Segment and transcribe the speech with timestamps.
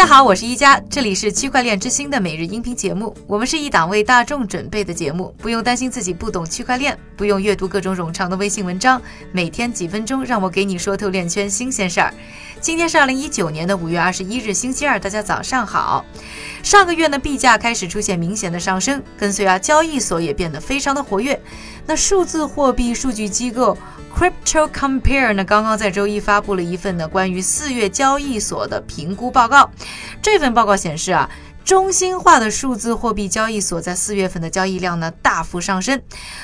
[0.00, 3.14] 大家好，我是一加，这里是区块链之星的每日音频节目。
[3.26, 9.00] 我们是一档为大众准备的节目，不用担心自己不懂区块链，不用阅读各种冗长的微信文章，
[9.30, 12.14] 每天几分钟，让我给你说透链圈新鲜事儿。
[12.62, 16.02] 今天是二零一九年的五月二十一日，星期二，大家早上好。
[16.62, 21.38] 上个月呢，币价开始出现明显的上升，跟随啊，交易所也变得非常的活跃。
[21.84, 23.76] 那数字货币数据机构
[24.16, 29.70] Crypto Compare 呢，刚刚在周一发布了一份呢关于四月交易所的评估报告。
[30.22, 31.30] 这份报告显示啊，
[31.64, 36.02] 中心化的数字货币交易所在四月份的交易量呢大幅上升，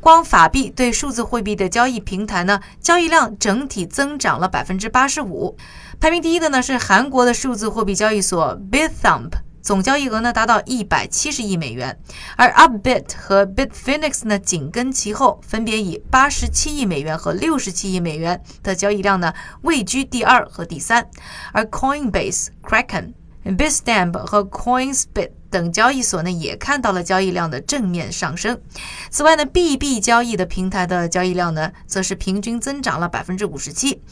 [0.00, 5.56] 光法币对数字货币的交易平台呢，交易量整体增长了百分之八十五。
[6.00, 11.98] 排名第一的呢是韩国的数字货币交易所 bithump 总交易额呢达到一百七十亿美元，
[12.36, 21.10] 而 Upbit 和 Bitfinex 呢紧跟其后，分别以八十七亿美元和六十七亿美元的交易量呢位居第二和第三，
[21.52, 23.12] 而 Coinbase、Kraken。
[23.56, 28.60] Bitstamp 和 Coinsbit 等交易所呢，也看到了交易量的正面上升。
[29.10, 34.02] 此外呢，BB 交易的平台的交易量呢，则是平均增长了百分之五十七。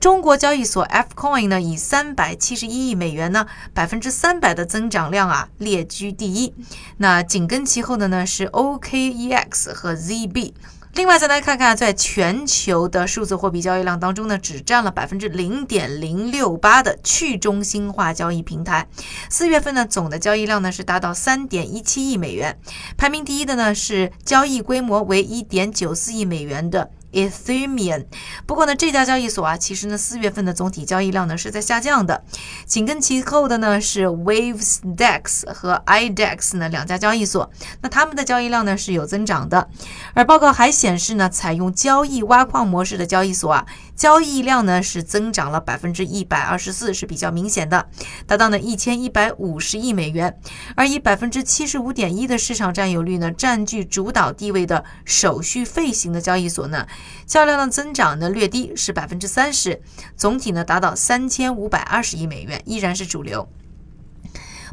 [0.00, 6.54] 中国交易所 Fcoin 呢，以三百七十一亿美元呢，百分之三百的增长量啊，列居第一。
[6.96, 10.54] 那紧跟其后的呢，是 OKEX 和 ZB。
[10.96, 18.88] 另外，再来看看，在全球的数字货币交易量当中呢，只占了百分之零点零六八的去中心化交易平台。
[19.28, 22.58] 四月份呢，总的交易量呢是达到三点一七亿美元，
[22.96, 26.90] 排名第一的呢是交易规模为一点九四亿美元的。
[27.16, 28.04] Ethereum，
[28.46, 32.22] 不过呢，这家交易所啊，其实呢，四月份的总体交易量呢是在下降的。
[32.66, 37.50] 紧跟其后的呢是 Wavesdex 和 IDEX 呢两家交易所，
[37.80, 39.70] 那他们的交易量呢是有增长的。
[40.12, 47.88] 而报告还显示呢，采用交易挖矿模式的交易所啊，交易量呢是增长了百分之一百二十四，是比较明显的，
[48.26, 50.38] 达到呢一千一百五十亿美元。
[50.74, 56.86] 而以百分之七十五点一的市场占有率呢，占据主导地位的手续费型的交易所呢。
[57.26, 59.82] 销量的增长呢略低，是百分之三十，
[60.16, 63.48] 总体呢达到三千五百二十亿美元，依然是主流。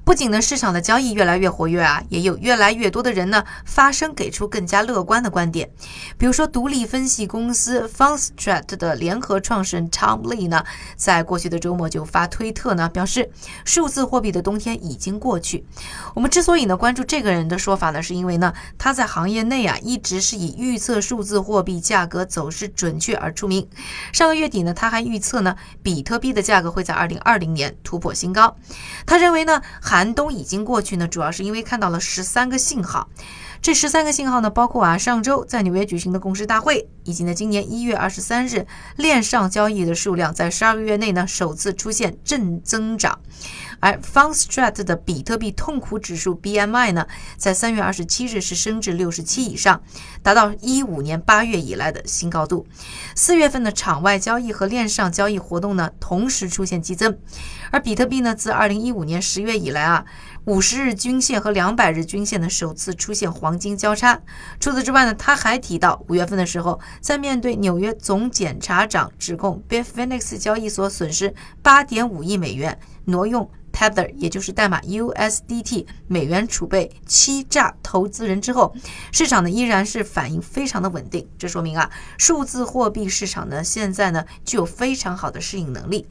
[0.06, 5.70] 不仅呢市场的交易越来越活跃啊，也有越来越多的人呢发声，给出更加乐观的观点。
[6.18, 10.64] 比如说，独立分析公司 Funstrat 的联合创始人 Tom Lee 呢，
[10.98, 13.32] 在过去的周末就发推特呢，表示
[13.64, 15.66] 数字货币的冬天已经过去。
[16.14, 23.66] 我们之所以呢关注这个人的说法呢，是因为呢他在行业内啊一直是以预测数字货币价格走势准确而出名。
[24.12, 28.54] 上个月底呢，他还预测呢比特币的价格会在二零二零年突破新高。
[29.06, 29.62] 他认为呢。
[29.94, 33.08] 寒冬已经过去呢，主要是因为看到了十三个信号。
[33.62, 38.66] 这十三个信号呢，包括啊上周在纽约举行的共识大会，以及呢今年一月二十三日
[38.98, 43.20] 链上交易的数量在十二个月内呢首次出现正增长。
[43.80, 47.06] 而 Fundstrat 的比特币痛苦指数 BMI 呢，
[47.38, 49.82] 在三月二十七日是升至六十七以上，
[50.22, 52.66] 达到一五年八月以来的新高度。
[53.16, 57.18] 四月份的场外交易和链上交易活动呢，同时出现激增。
[57.72, 60.06] 而比特币呢，自二零一五年十月以来啊，
[60.46, 64.22] 五十日均线和两百日均线呢首次出现黄金交叉。
[64.60, 73.50] 除此之外呢，他还提到五月份的时候，在面对纽约总检察长指控 Bitfinex 交易所损失八点五亿美元，挪用。
[73.74, 78.76] Tether，也就是代码 USDT 美元储备欺诈投资人之后，
[79.12, 81.28] 市场呢依然是反应非常的稳定。
[81.40, 81.90] 这说明啊，
[82.20, 86.08] 数字货币市场呢现在呢具有非常好的适应能力。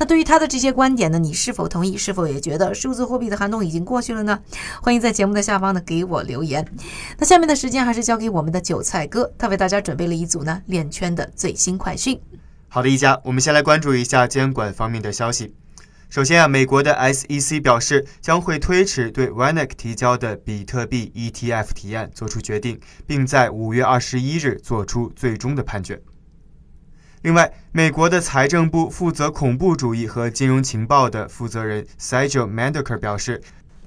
[0.00, 1.94] 那对于他的这些观点呢，你是否同意？
[1.94, 4.40] 是否也觉得数字货币的寒冬已经过去了呢？
[4.80, 6.66] 欢迎在节目的下方呢给我留言。
[7.18, 12.18] 那下面的时间还是交给我们的韭菜哥，他为大家准备了一组呢链圈的最新快讯。
[12.68, 15.54] 好的，一家，我们先来关注一下监管方面的消息。
[16.08, 26.00] 首先啊，美国的 SEC 表示将会推迟对 w a n e c 提交的比特币 ETF 提案做出决定，并在五月二十一日做出最终的判决。
[27.22, 33.42] 另外，美国的财政部负责恐怖主义和金融情报的负责人 sigelmandeker 表示，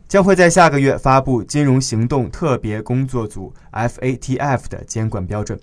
[0.08, 5.60] 将会在下个月发布金融行动特别工作组 FATF 的监管标准。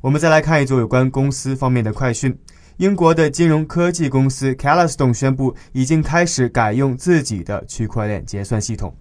[0.00, 2.36] 我们再来看一组有关公司方面的快讯。
[2.78, 8.96] 英国的金融科技公司 c a l a s t o n 宣布，已经开始改用自己的区块链结算系统。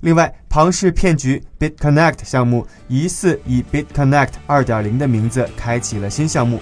[0.00, 6.60] 另外，庞氏骗局 BitConnect 项目疑似以 BitConnect 2.0的名字开启了新项目，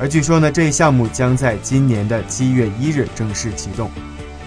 [0.00, 3.90] 而据说呢，这一项目将在今年的七月一日正式启动。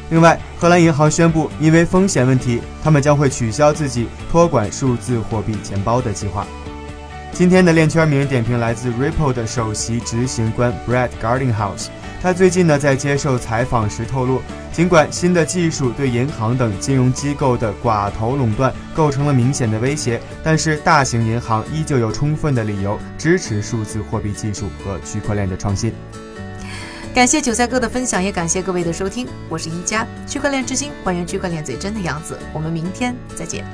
[0.10, 6.48] 另外，荷兰银行宣布，因为风险问题，他们将会取消自己托管数字货币钱包的计划。
[7.32, 11.88] 今天的链圈名人点评来自 Ripple 的首席执行官 Brad Gardinghouse。
[12.22, 14.42] 他最近呢在接受采访时透露，
[14.72, 25.92] 尽管新的技术对银行等金融机构的寡头垄断构成了明显的威胁，但是大型银行依旧有充分的理由支持数字货币技术和区块链的创新。
[27.14, 33.66] 感谢韭菜哥的分享，也感谢各位的收听，我是一加区块链之星，还原区块链最真的样子，我们明天再见。